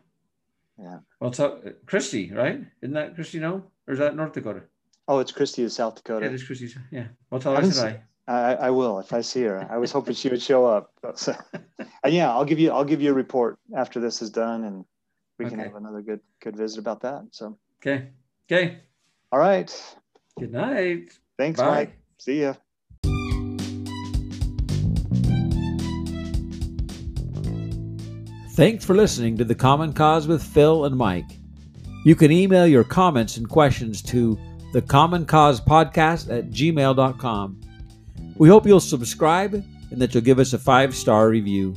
Yeah. 0.78 1.00
Well, 1.20 1.30
it's 1.30 1.39
uh, 1.39 1.60
Kristi, 1.86 2.36
right? 2.36 2.60
Isn't 2.82 2.94
that 2.94 3.15
Kristi? 3.15 3.39
No, 3.39 3.63
or 3.88 3.94
is 3.94 4.00
that 4.00 4.15
North 4.15 4.34
Dakota? 4.34 4.63
Oh, 5.08 5.20
it's 5.20 5.32
Kristi 5.32 5.63
of 5.63 5.72
South 5.72 5.96
Dakota. 5.96 6.26
Yeah, 6.26 6.32
it 6.32 6.36
is 6.36 6.44
Kristi. 6.44 6.76
Yeah. 6.91 7.08
Well, 7.30 7.39
tell 7.39 7.56
her 7.56 7.62
I 7.62 7.88
I. 7.88 8.02
I, 8.28 8.56
I 8.56 8.70
will 8.72 9.00
if 9.00 9.13
I 9.13 9.22
see 9.22 9.44
her. 9.44 9.68
I 9.70 9.78
was 9.78 9.91
hoping 9.91 10.15
she 10.15 10.30
would 10.30 10.41
show 10.41 10.65
up. 10.65 10.91
So, 11.15 11.36
and 12.04 12.13
yeah, 12.13 12.32
I'll 12.32 12.46
give 12.46 12.60
you 12.60 12.72
I'll 12.72 12.84
give 12.84 13.02
you 13.02 13.12
a 13.12 13.13
report 13.13 13.60
after 13.78 14.00
this 14.00 14.22
is 14.24 14.32
done, 14.32 14.63
and 14.63 14.84
we 15.38 15.46
can 15.46 15.60
have 15.60 15.76
another 15.76 16.02
good 16.02 16.22
good 16.41 16.56
visit 16.56 16.80
about 16.80 17.02
that. 17.02 17.24
So. 17.32 17.58
Okay. 17.82 18.10
Okay. 18.52 18.80
All 19.32 19.39
right. 19.39 19.96
Good 20.39 20.52
night. 20.52 21.12
Thanks, 21.38 21.60
Bye. 21.60 21.69
Mike. 21.69 21.98
See 22.17 22.41
ya. 22.41 22.56
Thanks 28.56 28.86
for 28.86 28.95
listening 28.95 29.38
to 29.38 29.43
The 29.43 29.56
Common 29.56 29.91
Cause 29.93 30.28
with 30.28 30.41
Phil 30.41 30.86
and 30.86 30.95
Mike. 30.95 31.30
You 32.06 32.15
can 32.15 32.32
email 32.32 32.67
your 32.67 32.84
comments 32.84 33.38
and 33.38 33.50
questions 33.50 34.02
to 34.04 34.38
the 34.74 34.82
Common 34.82 35.26
Cause 35.26 35.60
Podcast 35.60 36.30
at 36.30 36.52
gmail.com. 36.52 37.62
We 38.38 38.48
hope 38.50 38.65
you'll 38.65 38.80
subscribe 38.80 39.54
and 39.54 40.02
that 40.02 40.13
you'll 40.13 40.24
give 40.24 40.39
us 40.39 40.54
a 40.54 40.60
five 40.60 40.95
star 40.95 41.30
review. 41.30 41.74